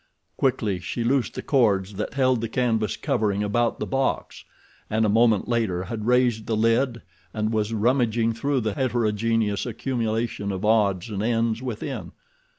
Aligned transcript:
Quickly 0.35 0.79
she 0.79 1.03
loosed 1.03 1.35
the 1.35 1.43
cords 1.43 1.93
that 1.93 2.15
held 2.15 2.41
the 2.41 2.49
canvas 2.49 2.97
covering 2.97 3.43
about 3.43 3.77
the 3.77 3.85
box, 3.85 4.43
and 4.89 5.05
a 5.05 5.09
moment 5.09 5.47
later 5.47 5.83
had 5.83 6.07
raised 6.07 6.47
the 6.47 6.57
lid 6.57 7.03
and 7.35 7.53
was 7.53 7.71
rummaging 7.71 8.33
through 8.33 8.61
the 8.61 8.73
heterogeneous 8.73 9.63
accumulation 9.63 10.51
of 10.51 10.65
odds 10.65 11.11
and 11.11 11.21
ends 11.21 11.61
within. 11.61 12.13